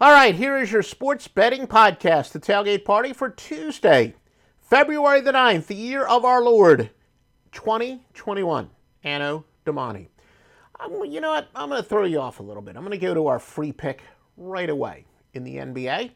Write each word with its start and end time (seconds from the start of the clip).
All 0.00 0.10
right, 0.10 0.34
here 0.34 0.58
is 0.58 0.72
your 0.72 0.82
sports 0.82 1.28
betting 1.28 1.68
podcast, 1.68 2.32
the 2.32 2.40
tailgate 2.40 2.84
party 2.84 3.12
for 3.12 3.30
Tuesday, 3.30 4.16
February 4.60 5.20
the 5.20 5.30
9th, 5.30 5.68
the 5.68 5.76
year 5.76 6.04
of 6.04 6.24
our 6.24 6.42
Lord, 6.42 6.90
2021, 7.52 8.70
Anno 9.04 9.44
Domini. 9.64 10.08
I'm, 10.80 11.04
you 11.04 11.20
know 11.20 11.30
what? 11.30 11.48
I'm 11.54 11.68
going 11.68 11.80
to 11.80 11.88
throw 11.88 12.02
you 12.02 12.20
off 12.20 12.40
a 12.40 12.42
little 12.42 12.60
bit. 12.60 12.74
I'm 12.74 12.82
going 12.82 12.90
to 12.90 13.06
go 13.06 13.14
to 13.14 13.28
our 13.28 13.38
free 13.38 13.70
pick 13.70 14.02
right 14.36 14.68
away 14.68 15.04
in 15.32 15.44
the 15.44 15.58
NBA. 15.58 16.10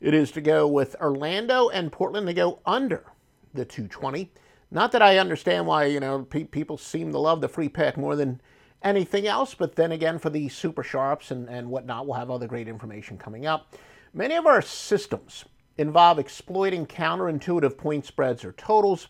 It 0.00 0.14
is 0.14 0.30
to 0.30 0.40
go 0.40 0.66
with 0.66 0.96
Orlando 0.98 1.68
and 1.68 1.92
Portland 1.92 2.26
to 2.26 2.32
go 2.32 2.60
under 2.64 3.04
the 3.52 3.66
220. 3.66 4.32
Not 4.70 4.92
that 4.92 5.02
I 5.02 5.18
understand 5.18 5.66
why, 5.66 5.84
you 5.84 6.00
know, 6.00 6.22
pe- 6.22 6.44
people 6.44 6.78
seem 6.78 7.12
to 7.12 7.18
love 7.18 7.42
the 7.42 7.48
free 7.48 7.68
pick 7.68 7.98
more 7.98 8.16
than 8.16 8.40
anything 8.82 9.26
else, 9.26 9.54
but 9.54 9.76
then 9.76 9.92
again, 9.92 10.18
for 10.18 10.30
the 10.30 10.48
super 10.48 10.82
sharps 10.82 11.30
and, 11.30 11.48
and 11.48 11.68
whatnot, 11.68 12.06
we'll 12.06 12.18
have 12.18 12.30
other 12.30 12.46
great 12.46 12.68
information 12.68 13.18
coming 13.18 13.46
up. 13.46 13.74
Many 14.12 14.34
of 14.34 14.46
our 14.46 14.62
systems 14.62 15.44
involve 15.78 16.18
exploiting 16.18 16.86
counterintuitive 16.86 17.76
point 17.76 18.04
spreads 18.04 18.44
or 18.44 18.52
totals. 18.52 19.08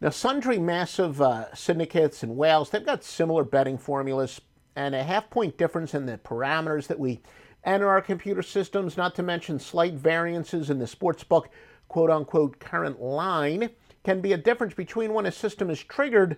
Now, 0.00 0.10
sundry 0.10 0.58
massive 0.58 1.20
uh, 1.20 1.52
syndicates 1.54 2.22
and 2.22 2.36
whales, 2.36 2.70
they've 2.70 2.84
got 2.84 3.02
similar 3.02 3.42
betting 3.42 3.78
formulas 3.78 4.40
and 4.76 4.94
a 4.94 5.02
half 5.02 5.28
point 5.28 5.58
difference 5.58 5.94
in 5.94 6.06
the 6.06 6.18
parameters 6.18 6.86
that 6.86 7.00
we 7.00 7.20
enter 7.64 7.88
our 7.88 8.00
computer 8.00 8.42
systems, 8.42 8.96
not 8.96 9.14
to 9.16 9.22
mention 9.22 9.58
slight 9.58 9.94
variances 9.94 10.70
in 10.70 10.78
the 10.78 10.84
sportsbook 10.84 11.46
quote 11.88 12.10
unquote 12.10 12.60
current 12.60 13.00
line, 13.00 13.70
can 14.04 14.20
be 14.20 14.32
a 14.32 14.38
difference 14.38 14.74
between 14.74 15.12
when 15.12 15.26
a 15.26 15.32
system 15.32 15.68
is 15.68 15.82
triggered 15.82 16.36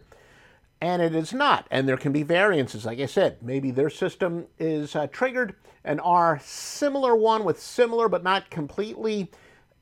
and 0.80 1.02
it 1.02 1.14
is 1.14 1.32
not. 1.32 1.66
And 1.70 1.88
there 1.88 1.96
can 1.96 2.12
be 2.12 2.22
variances. 2.22 2.84
Like 2.84 3.00
I 3.00 3.06
said, 3.06 3.42
maybe 3.42 3.70
their 3.70 3.90
system 3.90 4.46
is 4.58 4.96
uh, 4.96 5.06
triggered 5.08 5.54
and 5.84 6.00
our 6.00 6.38
similar 6.42 7.14
one 7.16 7.44
with 7.44 7.60
similar 7.60 8.08
but 8.08 8.22
not 8.22 8.50
completely 8.50 9.30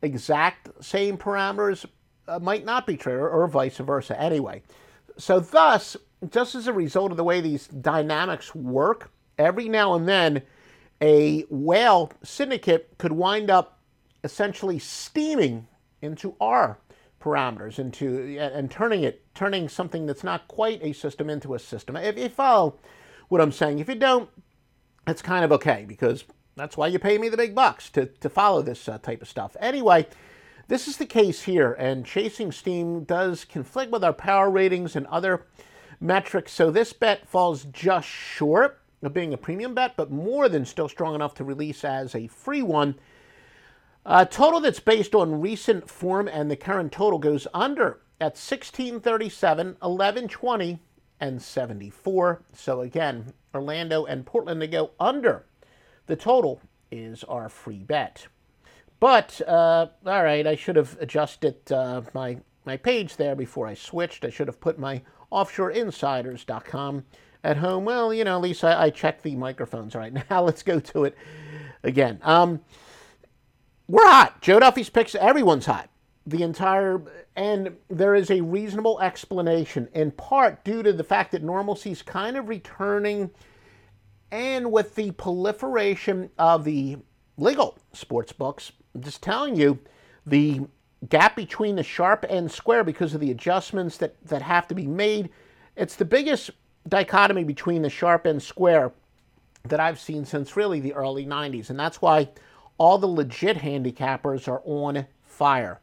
exact 0.03 0.69
same 0.85 1.17
parameters 1.17 1.85
uh, 2.27 2.39
might 2.39 2.65
not 2.65 2.87
be 2.87 2.97
triggered 2.97 3.33
or 3.33 3.47
vice 3.47 3.79
versa. 3.79 4.21
Anyway, 4.21 4.63
so 5.17 5.41
thus, 5.41 5.97
just 6.31 6.55
as 6.55 6.67
a 6.67 6.73
result 6.73 7.11
of 7.11 7.17
the 7.17 7.25
way 7.25 7.41
these 7.41 7.67
dynamics 7.69 8.55
work, 8.55 9.11
every 9.39 9.69
now 9.69 9.95
and 9.95 10.09
then 10.09 10.43
a 11.01 11.43
whale 11.49 12.13
syndicate 12.23 12.93
could 12.99 13.13
wind 13.13 13.51
up 13.51 13.79
essentially 14.25 14.79
steaming 14.79 15.67
into 16.03 16.35
our 16.41 16.79
parameters 17.21 17.79
into 17.79 18.39
and 18.39 18.71
turning 18.71 19.03
it 19.03 19.25
turning 19.35 19.69
something 19.69 20.07
that's 20.07 20.25
not 20.25 20.47
quite 20.49 20.81
a 20.83 20.93
system 20.93 21.29
into 21.29 21.55
a 21.55 21.59
system. 21.59 21.97
If 21.97 22.19
you 22.19 22.29
follow 22.29 22.79
what 23.29 23.41
i'm 23.41 23.53
saying 23.53 23.79
if 23.79 23.89
you 23.89 23.95
don't 23.95 24.31
it's 25.07 25.23
kind 25.23 25.45
of 25.45 25.53
okay 25.53 25.85
because 25.87 26.25
that's 26.57 26.77
why 26.77 26.87
you 26.87 26.99
pay 26.99 27.19
me 27.19 27.29
the 27.29 27.37
big 27.37 27.55
bucks 27.55 27.91
to, 27.91 28.07
to 28.07 28.29
follow 28.29 28.63
this 28.63 28.89
uh, 28.89 28.99
type 28.99 29.23
of 29.23 29.29
stuff. 29.29 29.57
Anyway 29.61 30.07
this 30.69 30.87
is 30.87 30.99
the 30.99 31.07
case 31.07 31.43
here 31.43 31.73
and 31.73 32.07
chasing 32.07 32.53
steam 32.53 33.05
does 33.05 33.45
conflict 33.45 33.91
with 33.91 34.05
our 34.05 34.13
power 34.13 34.51
ratings 34.51 34.95
and 34.95 35.07
other 35.07 35.47
metrics 36.01 36.53
so 36.53 36.71
this 36.71 36.93
bet 36.93 37.27
falls 37.29 37.65
just 37.65 38.07
short 38.07 38.81
of 39.03 39.13
being 39.15 39.33
a 39.33 39.39
premium 39.39 39.75
bet 39.75 39.95
but 39.97 40.11
more 40.11 40.49
than 40.49 40.65
still 40.65 40.89
strong 40.89 41.15
enough 41.15 41.35
to 41.35 41.45
release 41.45 41.85
as 41.85 42.15
a 42.15 42.27
free 42.29 42.63
one 42.63 42.95
a 44.11 44.25
total 44.25 44.61
that's 44.61 44.81
based 44.81 45.15
on 45.15 45.43
recent 45.43 45.91
form 45.91 46.29
and 46.29 46.51
the 46.51 46.57
current 46.57 46.93
total 46.93 47.19
goes 47.19 47.47
under 47.53 48.01
at 48.19 48.33
1637, 48.33 49.67
1120, 49.81 50.81
and 51.21 51.43
74. 51.43 52.43
So 52.55 52.81
again, 52.81 53.35
Orlando 53.55 54.07
and 54.07 54.25
Portland 54.25 54.63
to 54.63 54.67
go 54.67 54.93
under 54.99 55.45
the 56.07 56.17
total 56.17 56.63
is 56.91 57.23
our 57.25 57.51
free 57.51 57.85
bet. 57.85 58.29
But 58.99 59.43
uh, 59.47 59.89
all 60.07 60.25
right, 60.25 60.47
I 60.47 60.57
should 60.57 60.77
have 60.77 60.97
adjusted 61.01 61.71
uh, 61.71 62.03
my 62.15 62.39
my 62.65 62.79
page 62.79 63.17
there 63.17 63.37
before 63.37 63.67
I 63.67 63.75
switched. 63.75 64.25
I 64.25 64.31
should 64.31 64.49
have 64.49 64.61
put 64.61 64.79
my 64.79 65.03
offshoreinsiders.com 65.31 67.05
at 67.45 67.57
home. 67.59 67.85
Well, 67.85 68.13
you 68.13 68.25
know, 68.25 68.37
at 68.37 68.43
least 68.43 68.65
I, 68.65 68.85
I 68.85 68.91
checked 68.91 69.23
the 69.23 69.37
microphones 69.37 69.95
right 69.95 70.13
now. 70.31 70.43
Let's 70.43 70.63
go 70.63 70.81
to 70.81 71.05
it 71.05 71.17
again. 71.83 72.21
Um, 72.23 72.61
we're 73.89 74.07
hot. 74.07 74.41
Joe 74.43 74.61
Duffy's 74.61 74.91
picks, 74.91 75.15
everyone's 75.15 75.67
hot. 75.67 75.89
The 76.27 76.43
entire, 76.43 77.01
and 77.37 77.75
there 77.89 78.15
is 78.15 78.31
a 78.31 78.43
reasonable 78.43 79.01
explanation, 79.01 79.89
in 79.95 80.11
part 80.11 80.63
due 80.63 80.83
to 80.83 80.93
the 80.93 81.05
fact 81.05 81.33
that 81.33 81.43
normalcy's 81.43 82.03
kind 82.03 82.37
of 82.37 82.51
returning, 82.51 83.31
and 84.31 84.71
with 84.71 84.95
the 84.95 85.11
proliferation 85.13 86.29
of 86.39 86.65
the 86.65 86.99
legal 87.39 87.79
sports 87.95 88.33
books, 88.33 88.73
I'm 88.95 89.03
just 89.03 89.23
telling 89.23 89.57
you, 89.57 89.79
the 90.27 90.61
gap 91.09 91.35
between 91.35 91.77
the 91.77 91.83
sharp 91.83 92.27
and 92.29 92.51
square 92.51 92.85
because 92.85 93.15
of 93.15 93.21
the 93.21 93.31
adjustments 93.31 93.97
that, 93.99 94.15
that 94.27 94.43
have 94.43 94.69
to 94.69 94.75
be 94.75 94.87
made, 94.87 95.31
it's 95.77 95.97
the 95.97 96.05
biggest 96.05 96.51
dichotomy 96.87 97.45
between 97.45 97.81
the 97.81 97.91
sharp 97.91 98.27
and 98.27 98.43
square 98.43 98.93
that 99.65 99.81
I've 99.81 100.01
seen 100.01 100.27
since 100.27 100.57
really 100.57 100.81
the 100.81 100.93
early 100.93 101.25
90s. 101.25 101.71
And 101.71 101.79
that's 101.79 102.03
why 102.03 102.29
all 102.79 102.99
the 102.99 103.07
legit 103.07 103.59
handicappers 103.59 104.49
are 104.49 104.63
on 104.65 105.07
fire. 105.23 105.81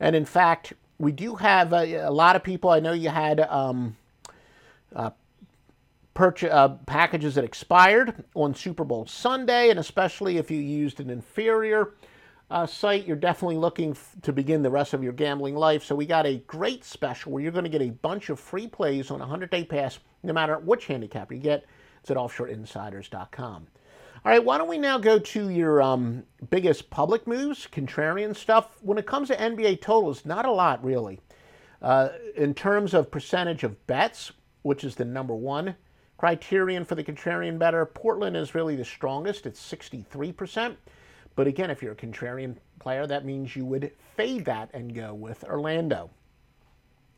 And 0.00 0.16
in 0.16 0.24
fact, 0.24 0.72
we 0.98 1.12
do 1.12 1.34
have 1.34 1.72
a, 1.72 2.06
a 2.06 2.10
lot 2.10 2.36
of 2.36 2.42
people. 2.42 2.70
I 2.70 2.80
know 2.80 2.92
you 2.92 3.10
had 3.10 3.40
um, 3.40 3.96
uh, 4.94 5.10
purchase, 6.14 6.50
uh, 6.52 6.70
packages 6.86 7.34
that 7.34 7.44
expired 7.44 8.24
on 8.34 8.54
Super 8.54 8.84
Bowl 8.84 9.06
Sunday, 9.06 9.70
and 9.70 9.78
especially 9.78 10.38
if 10.38 10.50
you 10.50 10.58
used 10.58 11.00
an 11.00 11.10
inferior 11.10 11.94
uh, 12.50 12.66
site, 12.66 13.06
you're 13.06 13.16
definitely 13.16 13.56
looking 13.56 13.90
f- 13.90 14.16
to 14.22 14.32
begin 14.32 14.62
the 14.62 14.70
rest 14.70 14.94
of 14.94 15.02
your 15.02 15.12
gambling 15.12 15.56
life. 15.56 15.84
So 15.84 15.94
we 15.94 16.06
got 16.06 16.26
a 16.26 16.38
great 16.46 16.84
special 16.84 17.32
where 17.32 17.42
you're 17.42 17.52
going 17.52 17.64
to 17.64 17.70
get 17.70 17.82
a 17.82 17.90
bunch 17.90 18.30
of 18.30 18.38
free 18.38 18.66
plays 18.66 19.10
on 19.10 19.20
a 19.20 19.26
100-day 19.26 19.64
pass, 19.64 19.98
no 20.22 20.32
matter 20.32 20.58
which 20.58 20.86
handicap 20.86 21.32
you 21.32 21.38
get. 21.38 21.64
It's 22.00 22.10
at 22.10 22.16
offshoreinsiders.com. 22.16 23.66
All 24.26 24.32
right, 24.32 24.44
why 24.44 24.58
don't 24.58 24.66
we 24.66 24.76
now 24.76 24.98
go 24.98 25.20
to 25.20 25.50
your 25.50 25.80
um, 25.80 26.24
biggest 26.50 26.90
public 26.90 27.28
moves, 27.28 27.68
contrarian 27.70 28.34
stuff? 28.34 28.76
When 28.82 28.98
it 28.98 29.06
comes 29.06 29.28
to 29.28 29.36
NBA 29.36 29.82
totals, 29.82 30.26
not 30.26 30.44
a 30.44 30.50
lot 30.50 30.84
really. 30.84 31.20
Uh, 31.80 32.08
in 32.34 32.52
terms 32.52 32.92
of 32.92 33.08
percentage 33.08 33.62
of 33.62 33.86
bets, 33.86 34.32
which 34.62 34.82
is 34.82 34.96
the 34.96 35.04
number 35.04 35.36
one 35.36 35.76
criterion 36.18 36.84
for 36.84 36.96
the 36.96 37.04
contrarian 37.04 37.56
bettor, 37.56 37.86
Portland 37.86 38.36
is 38.36 38.52
really 38.52 38.74
the 38.74 38.84
strongest. 38.84 39.46
It's 39.46 39.60
63%. 39.60 40.74
But 41.36 41.46
again, 41.46 41.70
if 41.70 41.80
you're 41.80 41.92
a 41.92 41.94
contrarian 41.94 42.56
player, 42.80 43.06
that 43.06 43.24
means 43.24 43.54
you 43.54 43.64
would 43.64 43.92
fade 44.16 44.44
that 44.46 44.70
and 44.74 44.92
go 44.92 45.14
with 45.14 45.44
Orlando. 45.44 46.10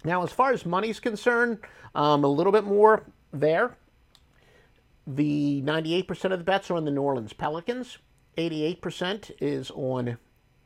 Now, 0.05 0.25
as 0.25 0.31
far 0.31 0.53
as 0.53 0.67
money's 0.67 1.01
concerned, 1.01 1.61
um, 1.95 2.25
a 2.25 2.29
little 2.29 2.53
bit 2.53 2.65
more 2.65 3.05
there. 3.33 3.79
The 5.11 5.63
98% 5.63 6.33
of 6.33 6.39
the 6.39 6.45
bets 6.45 6.71
are 6.71 6.77
on 6.77 6.85
the 6.85 6.91
New 6.91 7.01
Orleans 7.01 7.33
Pelicans. 7.33 7.97
88% 8.37 9.31
is 9.41 9.71
on 9.71 10.19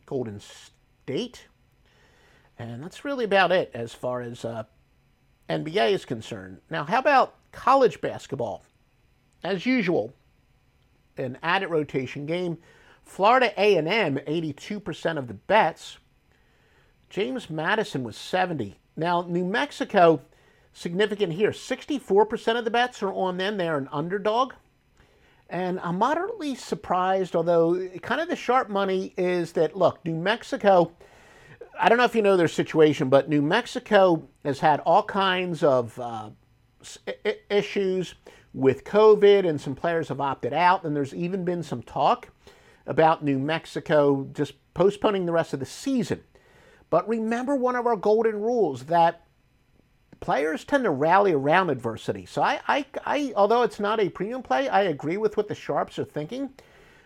Golden 0.05 0.41
State. 0.41 1.47
And 2.59 2.83
that's 2.83 3.05
really 3.05 3.25
about 3.25 3.53
it 3.53 3.71
as 3.73 3.95
far 3.95 4.21
as 4.21 4.45
uh, 4.45 4.65
NBA 5.49 5.93
is 5.93 6.05
concerned. 6.05 6.61
Now, 6.71 6.83
how 6.83 6.99
about 6.99 7.37
college 7.53 8.01
basketball? 8.01 8.65
As 9.45 9.65
usual, 9.65 10.13
an 11.17 11.39
added 11.41 11.69
rotation 11.69 12.27
game. 12.27 12.59
Florida 13.05 13.53
A&M, 13.57 14.17
82% 14.17 15.19
of 15.19 15.29
the 15.29 15.35
bets. 15.35 15.99
James 17.11 17.49
Madison 17.49 18.03
was 18.03 18.17
70. 18.17 18.77
Now, 18.97 19.23
New 19.23 19.45
Mexico, 19.45 20.21
significant 20.73 21.33
here. 21.33 21.51
64% 21.51 22.59
of 22.59 22.65
the 22.65 22.71
bets 22.71 23.03
are 23.03 23.13
on 23.13 23.37
them. 23.37 23.57
They're 23.57 23.79
an 23.79 23.89
underdog. 23.93 24.55
And 25.49 25.79
I'm 25.81 25.99
moderately 25.99 26.55
surprised, 26.55 27.37
although 27.37 27.89
kind 27.99 28.21
of 28.21 28.29
the 28.29 28.37
sharp 28.37 28.71
money 28.71 29.13
is 29.19 29.53
that, 29.53 29.77
look, 29.77 30.03
New 30.05 30.15
Mexico, 30.15 30.93
I 31.79 31.89
don't 31.89 31.99
know 31.99 32.05
if 32.05 32.15
you 32.15 32.23
know 32.23 32.37
their 32.37 32.49
situation, 32.49 33.11
but 33.11 33.29
New 33.29 33.43
Mexico 33.43 34.27
has 34.45 34.61
had 34.61 34.81
all 34.81 35.03
kinds 35.03 35.63
of 35.63 35.99
uh, 35.99 36.31
issues 37.51 38.15
with 38.55 38.85
COVID, 38.85 39.47
and 39.47 39.61
some 39.61 39.75
players 39.75 40.09
have 40.09 40.21
opted 40.21 40.53
out. 40.53 40.85
And 40.85 40.97
there's 40.97 41.15
even 41.15 41.45
been 41.45 41.63
some 41.63 41.83
talk 41.83 42.29
about 42.87 43.23
New 43.23 43.39
Mexico 43.39 44.29
just 44.33 44.55
postponing 44.75 45.27
the 45.27 45.33
rest 45.33 45.53
of 45.53 45.61
the 45.61 45.67
season. 45.67 46.23
But 46.91 47.09
remember 47.09 47.57
one 47.57 47.77
of 47.77 47.87
our 47.87 47.97
golden 47.97 48.41
rules 48.41 48.85
that 48.85 49.25
players 50.23 50.65
tend 50.65 50.85
to 50.85 50.91
rally 50.91 51.33
around 51.33 51.69
adversity. 51.69 52.25
So 52.25 52.43
I, 52.43 52.61
I, 52.67 52.87
I 53.05 53.33
although 53.37 53.63
it's 53.63 53.81
not 53.81 54.01
a 54.01 54.09
premium 54.09 54.43
play, 54.43 54.69
I 54.69 54.83
agree 54.83 55.19
with 55.19 55.37
what 55.37 55.49
the 55.49 55.55
sharps 55.55 55.99
are 55.99 56.05
thinking. 56.05 56.51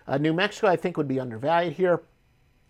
Uh, 0.07 0.19
New 0.19 0.33
Mexico, 0.33 0.69
I 0.69 0.77
think, 0.77 0.97
would 0.97 1.09
be 1.09 1.19
undervalued 1.19 1.73
here, 1.73 2.03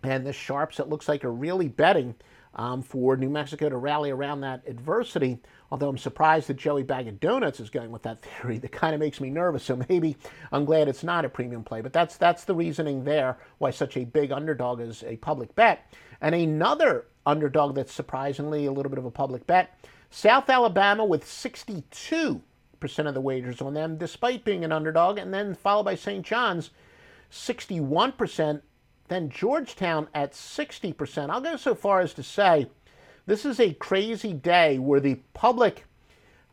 and 0.03 0.27
the 0.27 0.33
sharps, 0.33 0.81
it 0.81 0.89
looks 0.89 1.07
like, 1.07 1.23
are 1.25 1.33
really 1.33 1.69
betting 1.69 2.15
um, 2.55 2.81
for 2.81 3.17
New 3.17 3.29
Mexico 3.29 3.69
to 3.69 3.77
rally 3.77 4.11
around 4.11 4.41
that 4.41 4.63
adversity. 4.67 5.39
Although 5.71 5.91
I'm 5.91 5.99
surprised 5.99 6.49
that 6.49 6.57
Joey 6.57 6.85
Bag 6.85 7.09
of 7.09 7.21
Donuts 7.21 7.61
is 7.61 7.69
going 7.69 7.91
with 7.91 8.03
that 8.05 8.23
theory. 8.41 8.59
That 8.59 8.73
kind 8.73 8.95
of 8.95 9.01
makes 9.01 9.21
me 9.21 9.29
nervous. 9.29 9.65
So 9.65 9.83
maybe 9.89 10.17
I'm 10.53 10.65
glad 10.65 10.89
it's 10.89 11.05
not 11.05 11.25
a 11.25 11.29
premium 11.29 11.63
play. 11.65 11.83
But 11.83 11.93
that's 11.93 12.17
that's 12.17 12.45
the 12.45 12.55
reasoning 12.55 13.05
there 13.05 13.37
why 13.59 13.71
such 13.71 13.97
a 13.97 14.05
big 14.05 14.33
underdog 14.33 14.81
is 14.81 15.05
a 15.05 15.17
public 15.17 15.55
bet. 15.55 15.93
And 16.21 16.35
another 16.35 17.07
underdog 17.27 17.75
that's 17.75 17.93
surprisingly 17.93 18.67
a 18.67 18.73
little 18.73 18.89
bit 18.89 18.99
of 18.99 19.05
a 19.05 19.11
public 19.11 19.47
bet, 19.47 19.79
South 20.11 20.49
Alabama 20.49 21.05
with 21.05 21.27
62 21.27 22.43
percent 22.79 23.09
of 23.09 23.15
the 23.15 23.21
wagers 23.21 23.61
on 23.61 23.75
them, 23.75 23.97
despite 23.97 24.45
being 24.45 24.65
an 24.65 24.73
underdog, 24.73 25.19
and 25.19 25.33
then 25.33 25.55
followed 25.55 25.85
by 25.85 25.95
St. 25.95 26.25
John's, 26.25 26.71
61 27.31 28.13
percent 28.13 28.63
then 29.09 29.31
Georgetown 29.31 30.09
at 30.15 30.33
60%. 30.33 31.31
I'll 31.31 31.41
go 31.41 31.57
so 31.57 31.75
far 31.75 32.01
as 32.01 32.15
to 32.15 32.23
say 32.23 32.69
this 33.27 33.45
is 33.45 33.61
a 33.61 33.75
crazy 33.75 34.33
day 34.33 34.79
where 34.79 35.01
the 35.01 35.21
public 35.35 35.85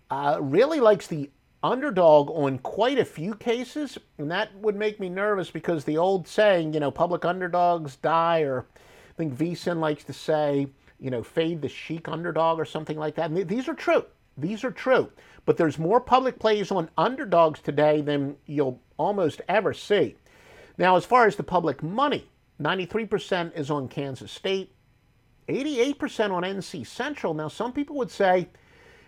uh, 0.09 0.37
really 0.41 0.79
likes 0.79 1.07
the 1.07 1.29
underdog 1.63 2.29
on 2.31 2.59
quite 2.59 2.99
a 2.99 3.05
few 3.05 3.35
cases, 3.35 3.97
and 4.17 4.29
that 4.29 4.55
would 4.57 4.75
make 4.75 4.99
me 4.99 5.09
nervous 5.09 5.49
because 5.49 5.85
the 5.85 5.97
old 5.97 6.27
saying, 6.27 6.73
you 6.73 6.79
know, 6.79 6.91
public 6.91 7.23
underdogs 7.25 7.95
die, 7.95 8.41
or 8.41 8.65
I 8.75 9.13
think 9.17 9.33
VSIN 9.33 9.79
likes 9.79 10.03
to 10.05 10.13
say, 10.13 10.67
you 11.03 11.11
know, 11.11 11.21
fade 11.21 11.61
the 11.61 11.67
chic 11.67 12.07
underdog 12.07 12.57
or 12.57 12.65
something 12.65 12.97
like 12.97 13.15
that. 13.15 13.47
These 13.47 13.67
are 13.67 13.73
true. 13.73 14.05
These 14.37 14.63
are 14.63 14.71
true. 14.71 15.11
But 15.45 15.57
there's 15.57 15.77
more 15.77 15.99
public 15.99 16.39
plays 16.39 16.71
on 16.71 16.89
underdogs 16.97 17.59
today 17.59 17.99
than 17.99 18.37
you'll 18.45 18.79
almost 18.97 19.41
ever 19.49 19.73
see. 19.73 20.15
Now, 20.77 20.95
as 20.95 21.05
far 21.05 21.27
as 21.27 21.35
the 21.35 21.43
public 21.43 21.83
money, 21.83 22.29
93% 22.61 23.55
is 23.57 23.69
on 23.69 23.89
Kansas 23.89 24.31
State, 24.31 24.73
88% 25.49 26.31
on 26.31 26.43
NC 26.43 26.87
Central. 26.87 27.33
Now, 27.33 27.49
some 27.49 27.73
people 27.73 27.97
would 27.97 28.09
say 28.09 28.47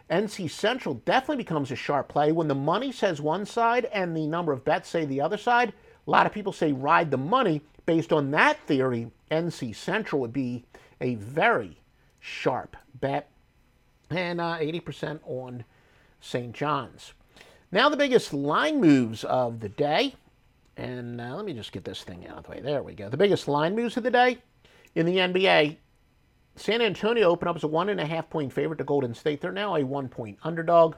NC 0.09 0.51
Central 0.51 0.95
definitely 1.05 1.37
becomes 1.37 1.71
a 1.71 1.77
sharp 1.77 2.09
play 2.09 2.33
when 2.33 2.49
the 2.49 2.55
money 2.55 2.91
says 2.91 3.21
one 3.21 3.45
side 3.45 3.85
and 3.85 4.15
the 4.15 4.27
number 4.27 4.51
of 4.51 4.65
bets 4.65 4.89
say 4.89 5.05
the 5.05 5.21
other 5.21 5.37
side. 5.37 5.71
A 6.05 6.11
lot 6.11 6.25
of 6.25 6.33
people 6.33 6.51
say 6.51 6.73
ride 6.73 7.09
the 7.09 7.17
money. 7.17 7.61
Based 7.85 8.11
on 8.11 8.31
that 8.31 8.59
theory, 8.67 9.09
NC 9.31 9.73
Central 9.75 10.19
would 10.19 10.33
be 10.33 10.65
a 10.99 11.15
very 11.15 11.77
sharp 12.25 12.75
bet, 12.93 13.29
and 14.09 14.41
uh, 14.41 14.57
80% 14.57 15.19
on 15.25 15.63
St. 16.19 16.53
John's. 16.53 17.13
Now, 17.71 17.89
the 17.89 17.97
biggest 17.97 18.33
line 18.33 18.81
moves 18.81 19.23
of 19.23 19.59
the 19.59 19.69
day. 19.69 20.15
And 20.77 21.21
uh, 21.21 21.35
let 21.35 21.45
me 21.45 21.53
just 21.53 21.71
get 21.71 21.85
this 21.85 22.03
thing 22.03 22.27
out 22.27 22.37
of 22.37 22.43
the 22.45 22.51
way. 22.51 22.61
There 22.61 22.83
we 22.83 22.93
go. 22.93 23.09
The 23.09 23.17
biggest 23.17 23.47
line 23.47 23.75
moves 23.75 23.95
of 23.95 24.03
the 24.03 24.11
day 24.11 24.39
in 24.93 25.05
the 25.05 25.17
NBA. 25.17 25.77
San 26.57 26.81
Antonio 26.81 27.29
opened 27.29 27.49
up 27.49 27.55
as 27.55 27.63
a 27.63 27.67
one 27.67 27.89
and 27.89 27.99
a 27.99 28.05
half 28.05 28.29
point 28.29 28.51
favorite 28.51 28.77
to 28.77 28.83
Golden 28.83 29.13
State. 29.13 29.41
They're 29.41 29.51
now 29.51 29.75
a 29.75 29.85
one 29.85 30.09
point 30.09 30.37
underdog. 30.43 30.95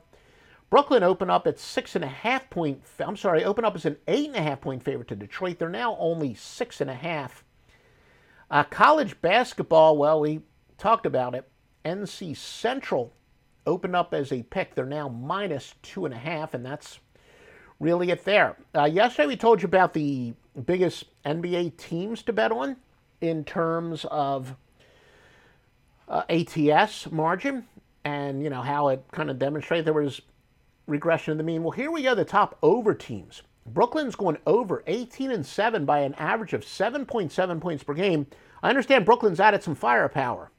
Brooklyn 0.70 1.04
opened 1.04 1.32
up 1.32 1.48
at 1.48 1.60
six 1.60 1.96
and 1.96 2.04
a 2.04 2.10
half 2.10 2.50
point. 2.50 2.82
I'm 3.00 3.18
sorry, 3.18 3.44
opened 3.44 3.66
up 3.66 3.76
as 3.76 3.86
an 3.86 3.98
eight 4.08 4.28
and 4.28 4.36
a 4.36 4.42
half 4.42 4.62
point 4.62 4.84
favorite 4.84 5.08
to 5.10 5.16
Detroit. 5.16 5.60
They're 5.60 5.70
now 5.70 5.96
only 6.00 6.34
six 6.34 6.82
and 6.82 6.90
a 6.90 6.96
half. 6.96 7.44
Uh, 8.50 8.64
college 8.64 9.20
basketball. 9.22 9.98
Well, 9.98 10.22
we 10.22 10.42
talked 10.78 11.06
about 11.06 11.36
it. 11.36 11.50
NC 11.86 12.36
Central 12.36 13.14
opened 13.66 13.96
up 13.96 14.14
as 14.14 14.32
a 14.32 14.44
pick. 14.44 14.76
They're 14.76 14.86
now 14.86 15.08
minus 15.08 15.76
two 15.82 16.06
and 16.06 16.14
a 16.14 16.18
half, 16.18 16.54
and 16.54 16.66
that's 16.66 17.00
really 17.80 18.12
it 18.12 18.26
there. 18.26 18.58
Uh, 18.76 18.86
yesterday 18.86 19.28
we 19.28 19.38
told 19.38 19.62
you 19.62 19.68
about 19.68 19.94
the 19.94 20.34
biggest 20.66 21.06
NBA 21.26 21.78
teams 21.78 22.24
to 22.24 22.34
bet 22.34 22.52
on 22.52 22.78
in 23.22 23.44
terms 23.44 24.06
of 24.10 24.56
uh, 26.08 26.24
ATS 26.30 27.12
margin 27.12 27.66
and 28.08 28.42
you 28.42 28.50
know 28.50 28.62
how 28.62 28.88
it 28.88 29.04
kind 29.12 29.30
of 29.30 29.38
demonstrated 29.38 29.86
there 29.86 29.94
was 29.94 30.22
regression 30.88 31.34
of 31.34 31.38
the 31.38 31.44
mean. 31.44 31.64
Well, 31.64 31.72
here 31.72 31.92
we 31.92 32.04
go. 32.04 32.16
The 32.16 32.24
top 32.24 32.58
over 32.64 32.94
teams. 32.94 33.42
Brooklyn's 33.66 34.16
going 34.16 34.38
over 34.48 34.82
18 34.88 35.30
and 35.32 35.46
7 35.46 35.84
by 35.84 36.00
an 36.00 36.14
average 36.14 36.54
of 36.54 36.64
7.7 36.64 37.60
points 37.60 37.84
per 37.84 37.94
game. 37.94 38.26
I 38.64 38.70
understand 38.70 39.06
Brooklyn's 39.06 39.42
added 39.42 39.62
some 39.62 39.76
firepower. 39.76 40.52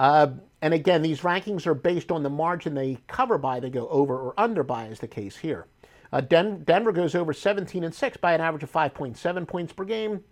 Uh, 0.00 0.28
and 0.62 0.72
again, 0.72 1.02
these 1.02 1.20
rankings 1.20 1.66
are 1.66 1.74
based 1.74 2.10
on 2.10 2.22
the 2.22 2.30
margin 2.30 2.72
they 2.72 2.96
cover 3.06 3.36
by, 3.36 3.60
they 3.60 3.68
go 3.68 3.86
over 3.88 4.18
or 4.18 4.32
under 4.38 4.62
by, 4.62 4.86
is 4.86 4.98
the 4.98 5.06
case 5.06 5.36
here. 5.36 5.66
Uh, 6.10 6.22
Den- 6.22 6.64
Denver 6.64 6.90
goes 6.90 7.14
over 7.14 7.34
17 7.34 7.84
and 7.84 7.94
6 7.94 8.16
by 8.16 8.32
an 8.32 8.40
average 8.40 8.62
of 8.62 8.72
5.7 8.72 9.46
points 9.46 9.74
per 9.74 9.84
game. 9.84 10.24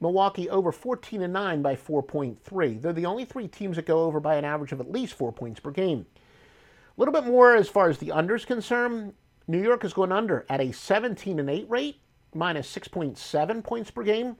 Milwaukee 0.00 0.50
over 0.50 0.72
14 0.72 1.22
and 1.22 1.32
9 1.32 1.62
by 1.62 1.76
4.3. 1.76 2.82
They're 2.82 2.92
the 2.92 3.06
only 3.06 3.24
three 3.24 3.46
teams 3.46 3.76
that 3.76 3.86
go 3.86 4.02
over 4.02 4.18
by 4.18 4.34
an 4.34 4.44
average 4.44 4.72
of 4.72 4.80
at 4.80 4.90
least 4.90 5.14
4 5.14 5.30
points 5.32 5.60
per 5.60 5.70
game. 5.70 6.04
A 6.16 7.00
little 7.00 7.14
bit 7.14 7.24
more 7.24 7.54
as 7.54 7.68
far 7.68 7.88
as 7.88 7.98
the 7.98 8.08
unders 8.08 8.44
concerned. 8.44 9.14
New 9.46 9.62
York 9.62 9.84
is 9.84 9.92
going 9.92 10.10
under 10.10 10.44
at 10.48 10.60
a 10.60 10.72
17 10.72 11.38
and 11.38 11.48
8 11.48 11.70
rate, 11.70 12.00
minus 12.34 12.76
6.7 12.76 13.62
points 13.62 13.92
per 13.92 14.02
game. 14.02 14.38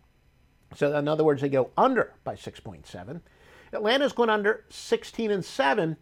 So 0.75 0.99
in 0.99 1.07
other 1.07 1.23
words, 1.23 1.43
they 1.43 1.49
go 1.49 1.71
under 1.77 2.15
by 2.25 2.35
6.7. 2.35 3.21
Atlanta's 3.73 4.13
going 4.13 4.31
under 4.31 4.65
16 4.71 5.31
and 5.31 5.45
7, 5.45 5.97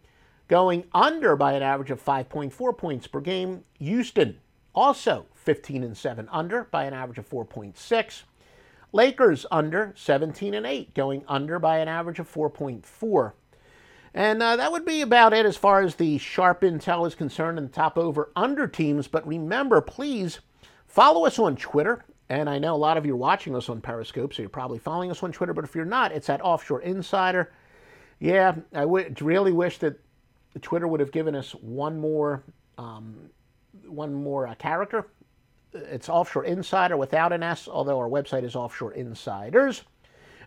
going 0.47 0.85
under 0.93 1.35
by 1.35 1.53
an 1.53 1.63
average 1.63 1.91
of 1.91 2.03
5.4 2.03 2.77
points 2.77 3.07
per 3.07 3.19
game. 3.19 3.63
Houston 3.79 4.39
also 4.73 5.25
15 5.33 5.83
and 5.83 5.97
7 5.97 6.29
under 6.31 6.65
by 6.65 6.85
an 6.85 6.93
average 6.93 7.17
of 7.17 7.29
4.6. 7.29 8.23
Lakers 8.93 9.45
under 9.51 9.93
17 9.97 10.53
and 10.53 10.65
8, 10.65 10.93
going 10.93 11.23
under 11.27 11.59
by 11.59 11.79
an 11.79 11.87
average 11.87 12.19
of 12.19 12.31
4.4. 12.31 13.33
And 14.13 14.41
uh, 14.41 14.55
that 14.55 14.71
would 14.71 14.85
be 14.85 15.01
about 15.01 15.33
it 15.33 15.45
as 15.45 15.57
far 15.57 15.81
as 15.81 15.95
the 15.95 16.17
sharp 16.17 16.61
intel 16.61 17.05
is 17.05 17.13
concerned 17.13 17.57
and 17.57 17.69
the 17.69 17.73
top 17.73 17.97
over 17.97 18.31
under 18.35 18.67
teams. 18.67 19.07
But 19.07 19.27
remember, 19.27 19.81
please 19.81 20.39
follow 20.87 21.25
us 21.25 21.37
on 21.37 21.55
Twitter. 21.55 22.05
And 22.29 22.49
I 22.49 22.59
know 22.59 22.75
a 22.75 22.77
lot 22.77 22.97
of 22.97 23.05
you 23.05 23.13
are 23.13 23.17
watching 23.17 23.55
us 23.55 23.69
on 23.69 23.79
Periscope, 23.79 24.33
so 24.33 24.41
you're 24.41 24.49
probably 24.49 24.79
following 24.79 25.11
us 25.11 25.23
on 25.23 25.31
Twitter. 25.31 25.53
But 25.53 25.65
if 25.65 25.75
you're 25.75 25.85
not, 25.85 26.11
it's 26.11 26.29
at 26.29 26.43
Offshore 26.43 26.81
Insider. 26.81 27.51
Yeah, 28.19 28.55
I 28.73 28.83
really 28.83 29.51
wish 29.51 29.77
that 29.79 29.99
Twitter 30.61 30.87
would 30.87 30.99
have 30.99 31.11
given 31.11 31.35
us 31.35 31.51
one 31.51 31.99
more 31.99 32.43
um, 32.77 33.29
one 33.85 34.13
more 34.13 34.47
uh, 34.47 34.55
character. 34.55 35.07
It's 35.73 36.09
Offshore 36.09 36.45
Insider 36.45 36.97
without 36.97 37.33
an 37.33 37.43
S, 37.43 37.67
although 37.67 37.99
our 37.99 38.09
website 38.09 38.43
is 38.43 38.55
Offshore 38.55 38.93
Insiders. 38.93 39.83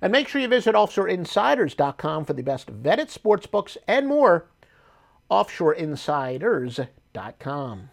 And 0.02 0.12
make 0.12 0.28
sure 0.28 0.40
you 0.40 0.48
visit 0.48 0.74
offshoreinsiders.com 0.74 2.24
for 2.24 2.32
the 2.32 2.42
best 2.42 2.72
vetted 2.82 3.10
sports 3.10 3.46
books 3.46 3.76
and 3.86 4.08
more. 4.08 4.46
Offshoreinsiders.com. 5.30 7.90